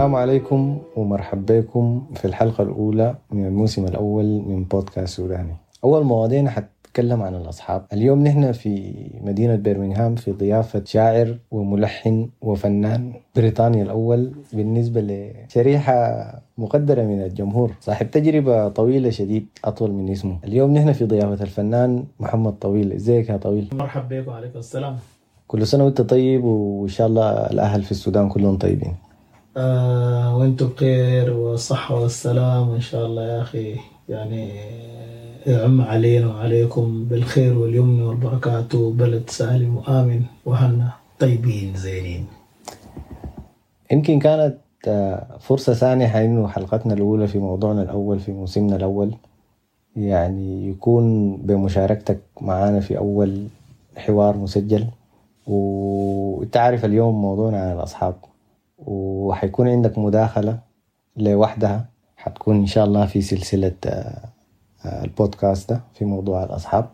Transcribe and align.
السلام 0.00 0.16
عليكم 0.16 0.78
ومرحبا 0.96 1.60
بكم 1.60 2.06
في 2.14 2.24
الحلقة 2.24 2.62
الأولى 2.64 3.14
من 3.32 3.46
الموسم 3.46 3.84
الأول 3.84 4.24
من 4.24 4.64
بودكاست 4.64 5.16
سوداني. 5.16 5.56
أول 5.84 6.04
مواضيعنا 6.04 6.50
حتكلم 6.50 7.22
عن 7.22 7.34
الأصحاب. 7.34 7.84
اليوم 7.92 8.24
نحن 8.24 8.52
في 8.52 8.94
مدينة 9.24 9.56
برمنغهام 9.56 10.14
في 10.14 10.32
ضيافة 10.32 10.82
شاعر 10.84 11.38
وملحن 11.50 12.28
وفنان 12.42 13.12
بريطاني 13.36 13.82
الأول 13.82 14.32
بالنسبة 14.52 15.00
لشريحة 15.00 15.94
مقدرة 16.58 17.02
من 17.02 17.22
الجمهور. 17.22 17.70
صاحب 17.80 18.10
تجربة 18.10 18.68
طويلة 18.68 19.10
شديد 19.10 19.46
أطول 19.64 19.92
من 19.92 20.10
اسمه. 20.10 20.38
اليوم 20.44 20.74
نحن 20.74 20.92
في 20.92 21.04
ضيافة 21.04 21.44
الفنان 21.44 22.04
محمد 22.20 22.52
طويل. 22.52 22.92
إزيك 22.92 23.28
يا 23.28 23.36
طويل؟ 23.36 23.68
مرحبا 23.72 24.20
بك 24.20 24.28
وعليكم 24.28 24.58
السلام. 24.58 24.96
كل 25.46 25.66
سنة 25.66 25.84
وأنت 25.84 26.00
طيب 26.00 26.44
وإن 26.44 26.88
شاء 26.88 27.06
الله 27.06 27.30
الأهل 27.30 27.82
في 27.82 27.90
السودان 27.90 28.28
كلهم 28.28 28.56
طيبين. 28.56 28.94
آه 29.56 30.36
وأنتم 30.36 30.66
بخير 30.66 31.32
والصحة 31.32 32.00
والسلام 32.00 32.68
وان 32.68 32.80
شاء 32.80 33.06
الله 33.06 33.22
يا 33.22 33.42
أخي. 33.42 33.76
يعني 34.08 34.48
يعم 35.46 35.80
علينا 35.80 36.26
وعليكم 36.26 37.04
بالخير 37.04 37.58
واليمن 37.58 38.02
والبركات. 38.02 38.74
وبلد 38.74 39.30
سالم 39.30 39.76
وآمن 39.76 40.22
وهنا 40.46 40.92
طيبين 41.18 41.74
زينين. 41.76 42.26
يمكن 43.92 44.18
كانت 44.18 44.56
آه، 44.88 45.26
فرصة 45.40 45.74
سانحة 45.74 46.24
إنه 46.24 46.48
حلقتنا 46.48 46.94
الأولى 46.94 47.26
في 47.26 47.38
موضوعنا 47.38 47.82
الأول 47.82 48.20
في 48.20 48.32
موسمنا 48.32 48.76
الأول. 48.76 49.14
يعني 49.96 50.68
يكون 50.68 51.36
بمشاركتك 51.36 52.20
معانا 52.40 52.80
في 52.80 52.98
أول 52.98 53.46
حوار 53.96 54.36
مسجل. 54.36 54.86
وتعرف 55.46 56.84
اليوم 56.84 57.22
موضوعنا 57.22 57.62
عن 57.62 57.76
الأصحاب. 57.76 58.14
وحيكون 58.86 59.68
عندك 59.68 59.98
مداخلة 59.98 60.58
لوحدها. 61.16 61.88
حتكون 62.16 62.56
إن 62.56 62.66
شاء 62.66 62.84
الله 62.84 63.06
في 63.06 63.20
سلسلة 63.22 63.72
آه، 63.86 64.18
آه، 64.84 65.04
البودكاست 65.04 65.70
ده 65.72 65.80
في 65.94 66.04
موضوع 66.04 66.44
الأصحاب. 66.44 66.88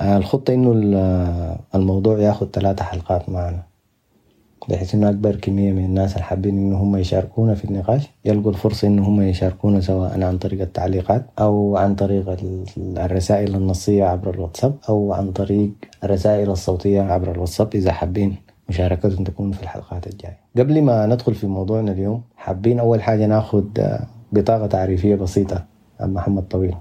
آه، 0.00 0.16
الخطة 0.16 0.54
إنه 0.54 0.72
ال- 0.72 1.56
الموضوع 1.74 2.18
ياخد 2.18 2.48
ثلاثة 2.52 2.84
حلقات 2.84 3.28
معنا. 3.28 3.62
بحيث 4.68 4.94
إنه 4.94 5.08
أكبر 5.10 5.36
كمية 5.36 5.72
من 5.72 5.84
الناس 5.84 6.12
اللي 6.12 6.24
حابين 6.24 6.58
إنه 6.58 6.76
هم 6.82 6.96
يشاركونا 6.96 7.54
في 7.54 7.64
النقاش 7.64 8.08
يلقوا 8.24 8.50
الفرصة 8.50 8.88
إنه 8.88 9.08
هم 9.08 9.20
يشاركونا 9.22 9.80
سواء 9.80 10.22
عن 10.24 10.38
طريق 10.38 10.60
التعليقات 10.60 11.26
أو 11.38 11.76
عن 11.76 11.94
طريق 11.94 12.28
ال- 12.28 12.98
الرسائل 12.98 13.54
النصية 13.54 14.04
عبر 14.04 14.34
الواتساب 14.34 14.74
أو 14.88 15.12
عن 15.12 15.32
طريق 15.32 15.70
الرسائل 16.04 16.50
الصوتية 16.50 17.00
عبر 17.02 17.30
الواتساب 17.32 17.74
إذا 17.74 17.92
حابين. 17.92 18.36
مشاركتهم 18.68 19.24
تكون 19.24 19.52
في 19.52 19.62
الحلقات 19.62 20.06
الجاية. 20.06 20.38
قبل 20.58 20.82
ما 20.82 21.06
ندخل 21.06 21.34
في 21.34 21.46
موضوعنا 21.46 21.92
اليوم 21.92 22.22
حابين 22.36 22.78
أول 22.80 23.02
حاجة 23.02 23.26
ناخد 23.26 23.78
آه، 23.78 24.06
بطاقة 24.32 24.66
تعريفية 24.66 25.14
بسيطة. 25.14 25.64
عن 26.00 26.12
محمد 26.14 26.42
طويل. 26.42 26.74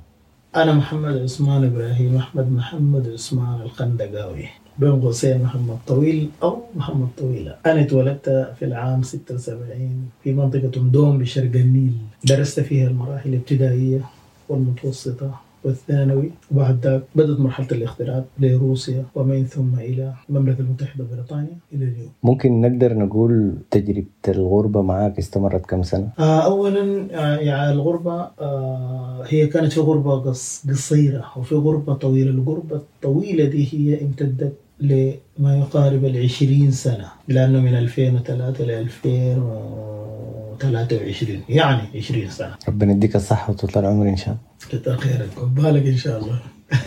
أنا 0.56 0.74
محمد 0.74 1.18
عثمان 1.18 1.64
إبراهيم 1.64 2.16
أحمد 2.16 2.52
محمد 2.52 3.08
عثمان 3.08 3.62
القندقاوي. 3.62 4.46
بين 4.80 5.02
قوسين 5.02 5.44
محمد 5.44 5.78
طويل 5.88 6.30
أو 6.44 6.58
محمد 6.76 7.08
طويلة. 7.18 7.56
أنا 7.66 7.82
اتولدت 7.82 8.54
في 8.60 8.66
العام 8.66 9.04
76 9.04 10.10
في 10.24 10.34
منطقة 10.34 10.82
مدوم 10.82 11.18
بشرق 11.18 11.56
النيل. 11.56 11.94
درست 12.26 12.60
فيها 12.60 12.88
المراحل 12.88 13.30
الابتدائية 13.30 14.02
والمتوسطة. 14.50 15.47
والثانوي 15.64 16.32
وبعد 16.52 16.88
ذلك 16.88 17.04
بدأت 17.16 17.40
مرحلة 17.40 17.68
الاغتراب 17.72 18.26
لروسيا 18.40 19.06
ومن 19.16 19.46
ثم 19.46 19.80
إلى 19.80 20.14
المملكة 20.30 20.60
المتحدة 20.60 21.06
بريطانيا 21.12 21.58
إلى 21.74 21.86
اليوم 21.86 22.10
ممكن 22.24 22.62
نقدر 22.62 22.94
نقول 22.98 23.54
تجربة 23.72 24.06
الغربة 24.28 24.82
معاك 24.82 25.18
استمرت 25.18 25.66
كم 25.66 25.84
سنة؟ 25.84 26.10
آه، 26.20 26.40
اولا 26.46 27.08
آه، 27.12 27.38
يعني 27.38 27.72
الغربة 27.72 28.22
آه، 28.42 29.24
هي 29.28 29.48
كانت 29.48 29.72
في 29.74 29.80
غربة 29.80 30.12
قص- 30.20 30.64
قصيرة 30.70 31.26
وفي 31.38 31.56
غربة 31.56 31.94
طويلة 31.94 32.30
الغربة 32.32 32.76
الطويلة 32.76 33.46
دي 33.46 33.68
هي 33.74 34.02
امتدت 34.02 34.54
لما 34.80 35.58
يقارب 35.58 36.06
العشرين 36.06 36.72
سنة 36.72 37.12
لأنه 37.28 37.60
من 37.60 37.76
2003 37.76 38.64
ل 38.64 38.72
2023 38.72 41.42
يعني 41.50 41.82
20 41.96 42.30
سنة. 42.30 42.56
ربنا 42.68 42.92
يديك 42.92 43.16
الصحة 43.16 43.52
وطول 43.52 43.70
العمر 43.76 44.10
إن 44.10 44.18
شاء 44.18 44.28
الله. 44.28 44.40
كتر 44.70 44.98
خيرك 44.98 45.40
بالك 45.40 45.86
إن 45.88 45.98
شاء 45.98 46.20
الله. 46.20 46.40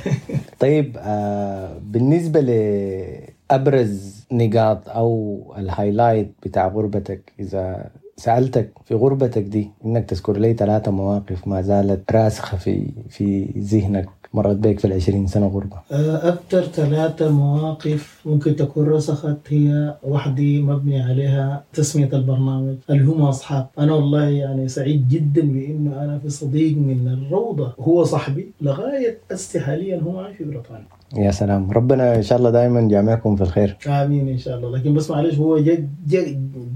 طيب 0.60 0.96
آه 0.98 1.78
بالنسبة 1.82 2.40
لأبرز 2.40 4.26
نقاط 4.32 4.88
أو 4.88 5.54
الهايلايت 5.58 6.32
بتاع 6.42 6.68
غربتك 6.68 7.32
إذا 7.40 7.90
سألتك 8.16 8.70
في 8.84 8.94
غربتك 8.94 9.42
دي 9.42 9.70
إنك 9.84 10.04
تذكر 10.04 10.36
لي 10.36 10.54
ثلاثة 10.54 10.90
مواقف 10.90 11.48
ما 11.48 11.62
زالت 11.62 12.12
راسخة 12.12 12.56
في 12.56 12.86
في 13.08 13.44
ذهنك. 13.58 14.08
مرت 14.34 14.56
بك 14.56 14.78
في 14.78 14.84
العشرين 14.84 15.26
سنة 15.26 15.46
غربة 15.46 15.76
آه، 15.92 16.28
أكثر 16.28 16.62
ثلاثة 16.62 17.30
مواقف 17.30 18.20
ممكن 18.26 18.56
تكون 18.56 18.86
رسخت 18.86 19.36
هي 19.48 19.94
وحدي 20.02 20.62
مبني 20.62 21.02
عليها 21.02 21.64
تسمية 21.72 22.08
البرنامج 22.12 22.74
اللي 22.90 23.04
هم 23.04 23.22
أصحاب 23.22 23.66
أنا 23.78 23.92
والله 23.94 24.24
يعني 24.28 24.68
سعيد 24.68 25.08
جدا 25.08 25.40
بإنه 25.42 26.02
أنا 26.04 26.18
في 26.18 26.30
صديق 26.30 26.76
من 26.76 27.08
الروضة 27.08 27.72
هو 27.80 28.04
صاحبي 28.04 28.52
لغاية 28.60 29.18
أستي 29.32 29.60
حاليا 29.60 30.00
هو 30.00 30.12
معي 30.12 30.34
في 30.34 30.44
بريطانيا 30.44 30.86
يا 31.16 31.30
سلام 31.30 31.70
ربنا 31.70 32.16
إن 32.16 32.22
شاء 32.22 32.38
الله 32.38 32.50
دائما 32.50 32.88
جامعكم 32.88 33.36
في 33.36 33.42
الخير 33.42 33.76
آمين 33.86 34.28
إن 34.28 34.38
شاء 34.38 34.56
الله 34.58 34.78
لكن 34.78 34.94
بس 34.94 35.10
معلش 35.10 35.34
هو 35.38 35.58
جا 35.58 35.88
جا 36.06 36.22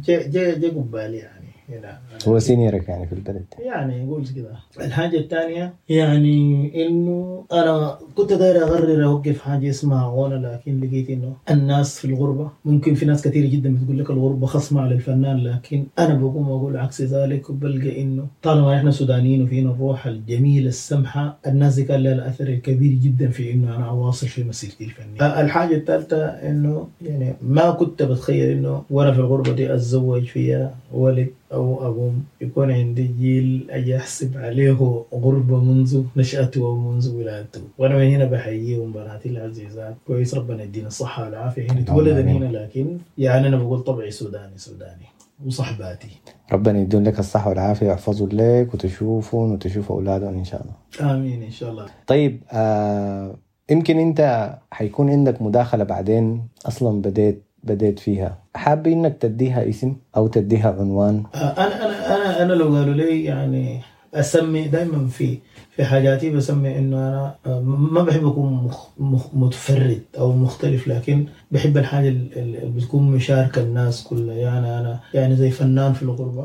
جا 0.07 0.27
جا, 0.29 0.59
جا 0.59 0.69
قبالي 0.69 1.17
يعني 1.17 1.44
هنا 1.69 1.99
هو 2.29 2.39
senior 2.39 2.82
ك 2.82 2.89
يعني 2.89 3.07
في 3.07 3.13
البلد. 3.13 3.45
يعني 3.65 4.05
نقول 4.05 4.27
كده 4.37 4.51
الحاجة 4.87 5.17
الثانية 5.19 5.75
يعني 5.89 6.71
إنه 6.87 7.45
أنا 7.53 7.99
كنت 8.15 8.33
داير 8.33 8.65
اقرر 8.65 9.05
اوقف 9.05 9.41
حاجة 9.41 9.71
اسمها 9.71 10.13
غنى 10.17 10.35
لكن 10.35 10.81
لقيت 10.81 11.11
إنه 11.11 11.33
الناس 11.51 11.99
في 11.99 12.05
الغربة 12.05 12.51
ممكن 12.65 12.95
في 12.95 13.07
ناس 13.07 13.23
كثير 13.23 13.47
جدا 13.47 13.75
بتقول 13.75 13.99
لك 13.99 14.11
الغربة 14.11 14.47
خصما 14.47 14.81
على 14.81 14.95
الفنان 14.95 15.37
لكن 15.37 15.85
أنا 15.99 16.15
بقوم 16.15 16.49
أقول 16.51 16.77
عكس 16.77 17.03
ذلك 17.03 17.51
وبلقى 17.51 18.03
إنه 18.03 18.27
طالما 18.43 18.77
إحنا 18.77 18.91
سودانيين 18.91 19.43
وفينا 19.43 19.71
الروح 19.71 20.07
الجميلة 20.07 20.69
السمحة 20.69 21.37
الناس 21.47 21.75
دي 21.75 21.83
كان 21.85 22.01
لها 22.03 22.13
الأثر 22.13 22.49
الكبير 22.49 22.93
جدا 22.93 23.29
في 23.29 23.53
إنه 23.53 23.77
أنا 23.77 23.89
أواصل 23.89 24.27
في 24.27 24.45
مسيرتي 24.45 24.85
الفنية. 24.85 25.21
آه، 25.21 25.41
الحاجة 25.41 25.75
الثالثة 25.77 26.25
إنه 26.27 26.89
يعني 27.03 27.35
ما 27.43 27.71
كنت 27.71 28.03
بتخيل 28.03 28.51
إنه 28.59 28.83
وأنا 28.91 29.13
في 29.13 29.19
الغربة 29.19 29.53
دي 29.53 29.75
أتزوج 29.75 30.25
فيها 30.25 30.75
ولد 30.93 31.29
أو 31.55 31.87
اقوم 31.87 32.25
يكون 32.41 32.71
عندي 32.71 33.07
جيل 33.21 33.67
أجي 33.71 33.97
احسب 33.97 34.37
عليه 34.37 35.05
غربة 35.15 35.65
منذ 35.65 36.03
نشأته 36.17 36.63
ومنذ 36.63 37.17
ولادته. 37.17 37.61
وأنا 37.79 37.99
من 37.99 38.07
هنا 38.07 38.25
بحييهم 38.25 38.93
بناتي 38.93 39.29
العزيزات. 39.29 39.95
كويس 40.07 40.35
ربنا 40.35 40.63
يدينا 40.63 40.87
الصحة 40.87 41.25
والعافية. 41.25 41.71
هنا 41.71 41.81
اتولد 41.81 42.17
آمين. 42.17 42.43
هنا 42.43 42.59
لكن 42.59 42.99
يعني 43.19 43.49
أنا 43.49 43.57
بقول 43.57 43.81
طبعي 43.81 44.11
سوداني 44.11 44.59
سوداني. 44.59 45.07
وصحباتي. 45.47 46.09
ربنا 46.53 46.81
يدون 46.81 47.05
لك 47.05 47.19
الصحة 47.19 47.49
والعافية 47.49 47.87
ويحفظوا 47.87 48.29
لك 48.33 48.75
وتشوفهم 48.75 49.53
وتشوف 49.53 49.93
أولادهم 49.93 50.35
إن 50.35 50.45
شاء 50.45 50.63
الله. 50.63 51.15
آمين 51.15 51.43
إن 51.43 51.51
شاء 51.51 51.71
الله. 51.71 51.87
طيب 52.07 52.43
آه 52.53 53.37
يمكن 53.71 53.99
أنت 53.99 54.51
حيكون 54.71 55.11
عندك 55.11 55.43
مداخلة 55.43 55.85
بعدين؟ 55.85 56.49
أصلا 56.67 57.03
بديت 57.03 57.43
بديت 57.65 57.99
فيها. 57.99 58.39
حابب 58.55 58.87
إنك 58.87 59.17
تديها 59.21 59.69
اسم 59.69 59.97
أو 60.17 60.27
تديها 60.27 60.77
عنوان؟ 60.81 61.23
آه، 61.35 61.39
أنا 61.39 61.85
أنا 61.87 62.17
أنا 62.17 62.43
أنا 62.43 62.53
لو 62.53 62.77
قالوا 62.77 62.95
لي 62.95 63.25
يعني 63.25 63.81
أسمي 64.15 64.69
دائما 64.69 65.07
في 65.09 65.39
في 65.77 65.85
حاجاتي 65.85 66.31
بسمي 66.31 66.79
إنه 66.79 66.97
أنا 66.97 67.35
آه، 67.47 67.61
ما 67.61 68.03
بحب 68.03 68.27
أكون 68.27 68.53
مخ 68.53 68.87
مخ 68.99 69.27
متفرد 69.35 70.03
أو 70.19 70.33
مختلف 70.33 70.89
لكن 70.89 71.27
بحب 71.51 71.77
الحاجة 71.79 72.09
ال- 72.09 72.39
ال- 72.39 72.57
اللي 72.63 72.71
بتكون 72.81 73.11
مشاركة 73.11 73.63
الناس 73.63 74.05
كلها. 74.05 74.35
يعني 74.35 74.81
أنا 74.81 75.01
يعني 75.15 75.37
زي 75.37 75.51
فنان 75.51 75.93
في 75.93 76.03
الغربة. 76.03 76.45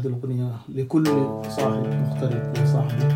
بهدي 0.00 0.08
الاغنيه 0.08 0.52
لكل 0.68 1.04
صاحب 1.48 1.86
مغترب 1.86 2.52
وصاحبي 2.62 3.09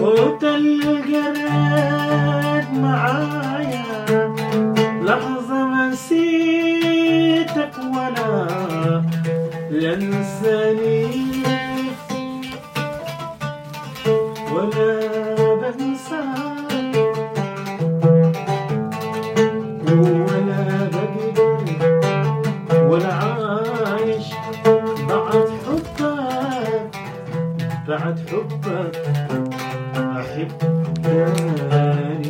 صوت 0.00 0.44
الجراد 0.44 1.88
معايا. 2.72 4.06
لحظة 5.02 5.88
نسيتك 5.88 7.74
وأنا 7.78 8.46
لنساني 9.70 11.06
ولا 14.52 14.90
بنساك 15.60 16.96
ولا 19.88 20.62
بقدر 20.92 21.64
ولا 22.88 23.12
عايش 23.14 24.28
بعد 25.08 25.48
حبك. 25.66 26.00
بعد 27.88 28.16
حبك. 28.30 29.49
I 30.20 30.44
Pani 31.00 32.29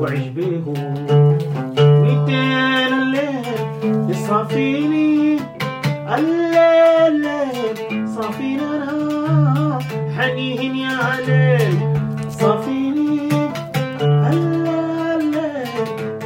وعيش 0.00 0.28
بيهم. 0.28 0.74
ميتين 2.02 2.92
الليل 3.02 4.10
يصافيني. 4.10 5.38
الليل 6.16 7.68
صافينا 8.08 8.70
أنا. 8.90 9.78
حنيهن 10.16 10.76
يا 10.76 10.98
ليل 11.26 11.78
صافيني. 12.30 13.28
الليل 14.02 15.34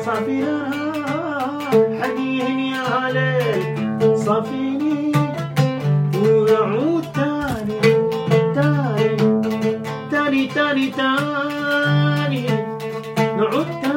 صافينا 0.05 0.57
أنا. 0.67 1.09
حنيهن 2.01 2.59
يا 2.59 3.13
ليل 3.17 3.63
صافيني. 4.19 5.13
ويعود 6.23 7.05
تاني 7.15 7.81
تاني 8.55 9.17
تاني 10.11 10.47
تاني, 10.47 10.87
تاني. 10.87 12.10
نعد 13.41 13.90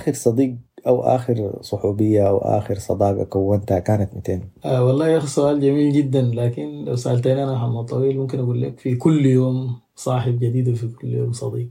آخر 0.00 0.12
صديق 0.12 0.54
أو 0.86 1.00
آخر 1.02 1.58
صحوبية 1.60 2.28
أو 2.28 2.38
آخر 2.38 2.74
صداقة 2.78 3.24
كونتها 3.24 3.78
كانت 3.78 4.14
200 4.14 4.40
آه 4.64 4.84
والله 4.84 5.08
يا 5.08 5.18
أخي 5.18 5.26
سؤال 5.26 5.60
جميل 5.60 5.92
جدا 5.92 6.22
لكن 6.22 6.84
لو 6.84 6.96
سألتني 6.96 7.42
أنا 7.44 7.54
محمد 7.54 7.84
طويل 7.84 8.18
ممكن 8.18 8.38
أقول 8.40 8.62
لك 8.62 8.78
في 8.78 8.96
كل 8.96 9.26
يوم 9.26 9.76
صاحب 9.96 10.38
جديد 10.38 10.68
وفي 10.68 10.88
كل 10.88 11.08
يوم 11.14 11.32
صديق. 11.32 11.68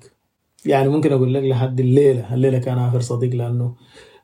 يعني 0.66 0.90
ممكن 0.90 1.14
أقول 1.14 1.34
لك 1.34 1.44
لحد 1.44 1.80
الليلة 1.80 2.34
الليلة 2.34 2.60
كان 2.60 2.78
آخر 2.78 3.00
صديق 3.00 3.34
لأنه 3.36 3.74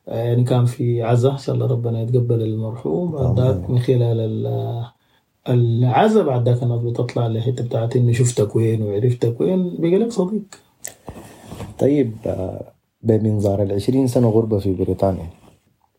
يعني 0.07 0.43
كان 0.43 0.65
في 0.65 1.03
عزا 1.03 1.31
إن 1.31 1.37
شاء 1.37 1.55
الله 1.55 1.67
ربنا 1.67 2.01
يتقبل 2.01 2.41
المرحوم 2.41 3.11
بعد 3.11 3.39
ذاك 3.39 3.69
من 3.69 3.79
خلال 3.79 4.19
ال- 4.19 4.85
العزا 5.49 6.23
بعد 6.23 6.49
ذاك 6.49 6.63
الناس 6.63 6.81
بتطلع 6.81 7.27
للحته 7.27 7.63
بتاعت 7.63 7.95
إني 7.95 8.13
شفتك 8.13 8.55
وين 8.55 8.81
وعرفتك 8.81 9.41
وين 9.41 9.75
بقى 9.79 9.97
لك 9.97 10.11
صديق. 10.11 10.41
طيب 11.79 12.11
آه، 12.25 12.71
بمنظار 13.05 13.63
العشرين 13.63 14.07
سنة 14.07 14.29
غربة 14.29 14.59
في 14.59 14.73
بريطانيا 14.73 15.29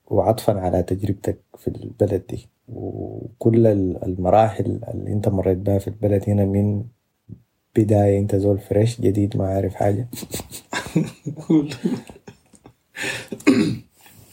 وعطفا 0.06 0.60
على 0.60 0.82
تجربتك 0.82 1.38
في 1.58 1.68
البلد 1.68 2.22
دي. 2.30 2.48
وكل 2.68 3.66
ال- 3.66 4.04
المراحل 4.04 4.80
اللي 4.94 5.12
انت 5.12 5.28
مريت 5.28 5.58
بها 5.58 5.78
في 5.78 5.88
البلد 5.88 6.25
هنا 6.30 6.44
من 6.44 6.84
بداية 7.76 8.18
انت 8.18 8.36
زول 8.36 8.58
fresh 8.59 9.00
جديد 9.00 9.36
ما 9.36 9.46
عارف 9.48 9.75
حاجة. 9.75 10.08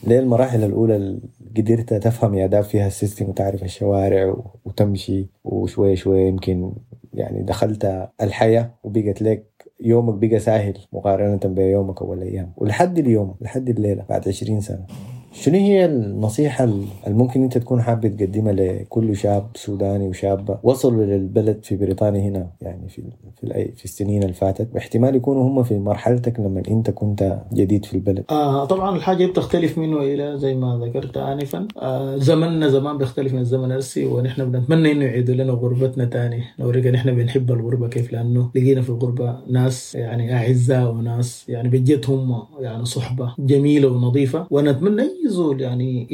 للمراحل 0.07 0.63
الأولى 0.63 0.95
اللي 0.95 1.19
قدرت 1.57 1.93
تفهم 1.93 2.33
يا 2.35 2.47
داب 2.47 2.63
فيها 2.63 2.87
ال 2.87 2.93
system 2.93 3.29
وتعرف 3.29 3.63
الشوارع 3.63 4.35
وتمشي 4.65 5.27
وشوية 5.43 5.95
شوية 5.95 6.27
يمكن 6.27 6.73
يعني 7.13 7.43
دخلت 7.43 8.09
الحياة 8.21 8.71
وبقت 8.83 9.21
لك 9.21 9.52
يومك 9.83 10.13
بقى 10.13 10.39
سهل 10.39 10.77
مقارنة 10.93 11.39
بيومك 11.45 12.01
أول 12.01 12.21
أيام 12.21 12.51
ولحد 12.57 12.99
اليوم 12.99 13.35
لحد 13.41 13.69
الليلة 13.69 14.03
بعد 14.09 14.27
عشرين 14.27 14.61
سنة. 14.61 14.85
شنو 15.33 15.57
هي 15.57 15.85
النصيحة 15.85 16.63
اللي 16.63 16.85
ممكن 17.07 17.43
أنت 17.43 17.57
تكون 17.57 17.81
حابب 17.81 18.17
تقدمها 18.17 18.53
لكل 18.53 19.15
شاب 19.15 19.47
سوداني 19.55 20.07
وشابة 20.07 20.57
وصلوا 20.63 21.05
للبلد 21.05 21.59
في 21.63 21.75
بريطانيا 21.75 22.21
هنا؟ 22.21 22.47
يعني 22.61 22.89
في 22.89 23.01
في, 23.41 23.71
في 23.75 23.85
السنين 23.85 24.23
اللي 24.23 24.33
فاتت. 24.33 24.67
واحتمال 24.73 25.15
يكونوا 25.15 25.43
هم 25.43 25.63
في 25.63 25.79
مرحلتك 25.79 26.39
لما 26.39 26.63
أنت 26.67 26.89
كنت 26.89 27.37
جديد 27.53 27.85
في 27.85 27.93
البلد. 27.93 28.23
آه 28.29 28.65
طبعا 28.65 28.95
الحاجة 28.95 29.25
بتختلف 29.25 29.77
منه 29.77 29.97
إلى 29.97 30.37
زي 30.37 30.55
ما 30.55 30.81
ذكرت 30.85 31.17
آنفا. 31.17 31.67
آه 31.81 32.17
زمننا 32.17 32.67
زمان 32.69 32.97
بيختلف 32.97 33.33
من 33.33 33.39
الزمن 33.39 33.65
الأرسي 33.65 34.05
ونحن 34.05 34.51
بنتمنى 34.51 34.91
إنه 34.91 35.05
يعيدوا 35.05 35.35
لنا 35.35 35.53
غربتنا 35.53 36.05
تاني. 36.05 36.43
نوريك 36.59 36.87
نحن 36.87 37.15
بنحب 37.15 37.51
الغربة 37.51 37.87
كيف؟ 37.87 38.13
لأنه 38.13 38.49
لقينا 38.55 38.81
في 38.81 38.89
الغربة 38.89 39.37
ناس 39.49 39.95
يعني 39.95 40.33
أعزاء 40.35 40.91
وناس 40.91 41.49
يعني 41.49 41.69
بجد 41.69 42.05
هم 42.09 42.43
يعني 42.59 42.85
صحبة 42.85 43.33
جميلة 43.39 43.87
ونظيفة. 43.87 44.47
ونتمنى 44.51 45.03
أي 45.23 45.29
زول 45.29 45.61
يعني 45.61 46.07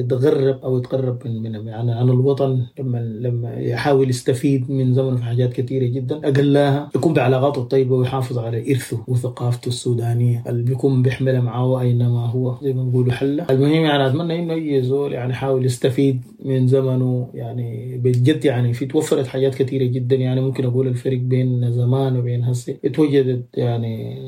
يتغرب 0.00 0.60
أو 0.64 0.78
يتقرب 0.78 1.18
من, 1.26 1.52
من 1.52 1.66
يعني 1.66 1.92
عن 1.92 2.08
الوطن 2.08 2.62
لما 2.78 2.98
لما 2.98 3.54
يحاول 3.54 4.10
يستفيد 4.10 4.70
من 4.70 4.94
زمنه 4.94 5.16
في 5.16 5.22
حاجات 5.22 5.52
كثيرة 5.52 5.86
جدا 5.86 6.16
أقلها 6.28 6.90
يكون 6.96 7.14
بعلاقاته 7.14 7.62
الطيبة 7.62 7.94
ويحافظ 7.96 8.38
على 8.38 8.72
إرثه 8.72 9.04
وثقافته 9.08 9.68
السودانية. 9.68 10.44
اللي 10.48 10.62
بيكون 10.62 11.02
بيحملها 11.02 11.40
معه 11.40 11.80
أينما 11.80 12.26
هو 12.26 12.58
زي 12.62 12.72
ما 12.72 12.84
بيقولوا 12.84 13.12
حلة. 13.12 13.46
المهم 13.50 13.84
يعني 13.84 14.06
أتمنى 14.06 14.38
إنه 14.38 14.54
أي 14.54 14.82
زول 14.82 15.12
يعني 15.12 15.32
يحاول 15.32 15.64
يستفيد 15.64 16.22
من 16.44 16.68
زمنه. 16.68 17.28
يعني 17.34 17.98
بجد 17.98 18.44
يعني 18.44 18.72
في 18.72 18.86
توفرت 18.86 19.26
حاجات 19.26 19.54
كثيرة 19.54 19.84
جدا. 19.84 20.16
يعني 20.16 20.40
ممكن 20.40 20.64
أقول 20.64 20.86
الفرق 20.86 21.18
بين 21.18 21.72
زمان 21.72 22.16
وبين 22.16 22.44
هسه. 22.44 22.76
اتوجدت 22.84 23.44
يعني 23.54 24.18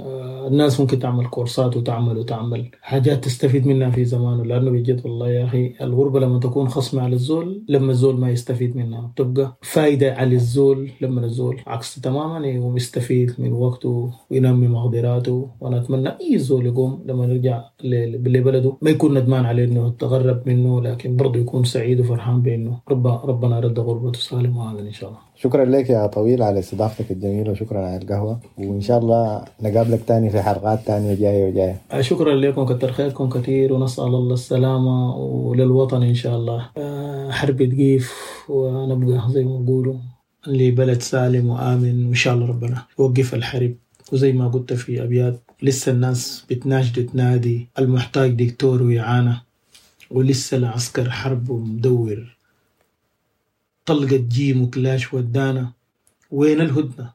آه، 0.00 0.48
الناس 0.48 0.80
ممكن 0.80 0.98
تعمل 0.98 1.26
كورسات 1.26 1.76
وتعمل 1.76 2.18
وتعمل 2.18 2.68
حاجات 2.82 3.24
تستفيد 3.24 3.66
منها 3.66 3.71
في 3.90 4.04
زمانه 4.04 4.44
لأنه 4.44 4.70
بجد 4.70 5.00
والله 5.04 5.28
يا 5.28 5.44
أخي 5.44 5.74
الغربة 5.80 6.20
لما 6.20 6.40
تكون 6.40 6.68
خصمة 6.68 7.02
على 7.02 7.14
الزول 7.14 7.62
لما 7.68 7.90
الزول 7.90 8.20
ما 8.20 8.30
يستفيد 8.30 8.76
منها. 8.76 9.12
تبقى 9.16 9.56
فايدة 9.62 10.14
على 10.14 10.34
الزول 10.34 10.90
لما 11.00 11.24
الزول 11.24 11.60
عكس 11.66 12.00
تماما 12.00 12.46
يقوم 12.46 12.76
يستفيد 12.76 13.32
من 13.38 13.52
وقته 13.52 14.10
وينمي 14.30 14.68
مقدراته. 14.68 15.48
وأنا 15.60 15.78
أتمنى 15.78 16.08
أي 16.08 16.38
زول 16.38 16.66
يقوم 16.66 17.02
لما 17.06 17.24
يرجع 17.24 17.64
لبلده. 17.84 18.72
ما 18.82 18.90
يكون 18.90 19.18
ندمان 19.18 19.44
عليه 19.44 19.64
إنه 19.64 19.92
تغرب 19.98 20.42
منه 20.46 20.82
لكن 20.82 21.16
برضه 21.16 21.40
يكون 21.40 21.64
سعيد 21.64 22.00
وفرحان 22.00 22.42
بأنه 22.42 22.78
رب 22.88 23.06
ربنا 23.06 23.60
رد 23.60 23.78
غربته 23.78 24.18
سالم 24.18 24.56
وآمن 24.56 24.86
إن 24.86 24.92
شاء 24.92 25.10
الله. 25.10 25.20
شكرا 25.36 25.64
لك 25.64 25.90
يا 25.90 26.06
طويل 26.06 26.42
على 26.42 26.58
استضافتك 26.58 27.10
الجميلة 27.10 27.50
وشكرا 27.50 27.78
على 27.78 27.96
القهوة. 28.02 28.40
وإن 28.58 28.80
شاء 28.80 28.98
الله 28.98 29.44
نقابلك 29.62 30.00
تاني 30.06 30.30
في 30.30 30.42
حلقات 30.42 30.80
تانية 30.86 31.14
جاية 31.14 31.50
وجاية. 31.50 31.76
شكرا 32.00 32.34
لكم 32.34 32.64
كتر 32.64 32.92
خيركم 32.92 33.28
كثير. 33.28 33.61
ونسأل 33.70 34.04
الله 34.04 34.34
السلامة 34.34 35.16
وللوطن 35.16 36.02
إن 36.02 36.14
شاء 36.14 36.36
الله. 36.36 36.70
آه، 36.76 37.30
حرب 37.30 37.56
تقيف 37.64 38.12
ونبقى 38.48 39.30
زي 39.30 39.44
ما 39.44 39.58
بيقولوا 39.58 39.96
لبلد 40.46 41.02
سالم 41.02 41.48
وآمن 41.48 42.06
وإن 42.06 42.14
شاء 42.14 42.34
الله 42.34 42.46
ربنا 42.46 42.82
يوقف 42.98 43.34
الحرب. 43.34 43.74
وزي 44.12 44.32
ما 44.32 44.48
قلت 44.48 44.72
في 44.72 45.02
أبيات 45.02 45.40
لسه 45.62 45.92
الناس 45.92 46.46
بتناشد 46.50 47.06
تنادي 47.06 47.68
المحتاج 47.78 48.30
دكتور 48.44 48.82
وإعانة 48.82 49.42
ولسه 50.10 50.56
العسكر 50.56 51.10
حرب 51.10 51.50
ومدور. 51.50 52.36
طلقة 53.86 54.16
جيم 54.16 54.62
وكلاش 54.62 55.14
ودانا 55.14 55.72
وين 56.30 56.60
الهدنة؟ 56.60 57.10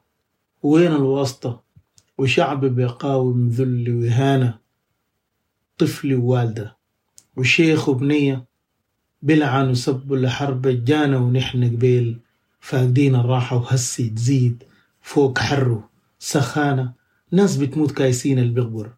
وين 0.62 0.92
الواسطة؟ 0.92 1.60
وشعب 2.18 2.64
بيقاوم 2.64 3.48
ذل 3.48 3.96
وإهانة 3.96 4.54
طفل 5.78 6.14
ووالدة 6.14 6.76
وشيخ 7.36 7.88
وبنية 7.88 8.44
بلعن 9.22 9.70
وسبوا 9.70 10.16
لحرب 10.16 10.66
الجانا 10.66 11.18
ونحن 11.18 11.64
قبيل 11.76 12.18
فاقدين 12.60 13.14
الراحة 13.14 13.56
وهسي 13.56 14.08
تزيد 14.10 14.62
فوق 15.02 15.38
حره 15.38 15.88
سخانة 16.18 16.92
ناس 17.32 17.56
بتموت 17.56 17.90
كايسين 17.92 18.38
اللي 18.38 18.52
بيغبر 18.52 18.90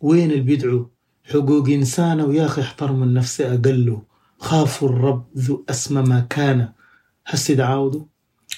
وين 0.00 0.30
اللي 0.30 0.42
بيدعوا 0.42 0.84
حقوق 1.24 1.68
إنسانة 1.68 2.24
ويا 2.24 2.46
أخي 2.46 2.62
احترموا 2.62 3.04
النفس 3.06 3.40
أقله 3.40 4.02
خافوا 4.38 4.88
الرب 4.88 5.24
ذو 5.36 5.64
أسمى 5.70 6.02
ما 6.02 6.20
كان. 6.20 6.68
هسي 7.26 7.56
تعاودوا 7.56 8.04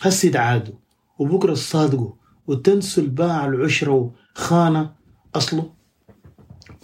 هسي 0.00 0.30
تعادوا 0.30 0.75
وبكرة 1.18 1.52
الصادقوا 1.52 2.12
وتنسوا 2.47 3.02
الباع 3.02 3.47
العشرة 3.47 4.12
وخانة. 4.37 4.92
أصله 5.35 5.71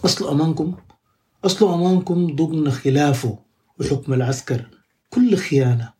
أصله 0.05 0.31
أمانكم 0.31 0.75
أصله 1.45 1.75
أمانكم 1.75 2.35
ضمن 2.35 2.71
خلافه 2.71 3.39
وحكم 3.79 4.13
العسكر. 4.13 4.65
كل 5.09 5.35
خيانة 5.35 5.93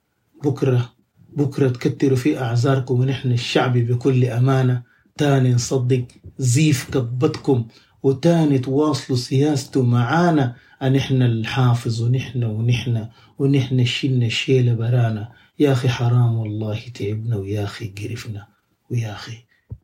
بكرة 0.43 0.93
بكرة 1.29 1.69
تكتروا 1.69 2.17
في 2.17 2.39
أعذاركم 2.41 2.99
ونحن 2.99 3.31
الشعب 3.31 3.77
بكل 3.77 4.25
أمانة. 4.25 4.83
تاني 5.17 5.53
نصدق 5.53 6.05
زيف 6.37 6.89
كبتكم 6.89 7.65
وتاني 8.03 8.59
تواصلوا 8.59 9.19
سياسته 9.19 9.83
معانا. 9.83 10.55
أن 10.81 10.95
إحنا 10.95 11.25
الحافظ 11.25 12.01
ونحن 12.01 12.43
ونحن 12.43 13.07
ونحن 13.39 13.85
شلنا 13.85 14.25
الشيلة 14.25 14.73
برانا. 14.73 15.31
يا 15.59 15.71
أخي 15.71 15.89
حرام 15.89 16.37
والله 16.37 16.79
تعبنا 16.93 17.35
ويا 17.35 17.63
أخي 17.63 17.93
قرفنا 17.97 18.47
ويا 18.91 19.11
أخي 19.11 19.37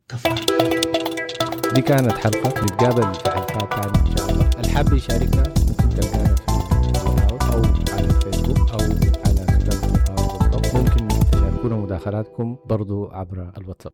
كفانا 0.10 1.15
دي 1.75 1.82
كانت 1.82 2.12
حلقة 2.12 2.50
نتقابل 2.63 3.13
في 3.13 3.29
حلقات 3.29 3.74
تانية 3.74 4.12
إن 4.12 4.17
شاء 4.17 4.29
الله. 4.29 4.50
الحاب 4.60 4.94
يشاركنا 4.94 5.44
ممكن 5.67 5.89
تلقانا 5.89 6.36
في 6.36 6.51
أو 7.53 7.62
على 7.94 8.05
الفيسبوك 8.05 8.70
أو 8.70 8.79
على 9.25 9.46
ممكن 10.74 11.08
تشاركونا 11.32 11.75
مداخلاتكم 11.75 12.58
برضو 12.65 13.08
عبر 13.08 13.51
الواتساب. 13.58 13.94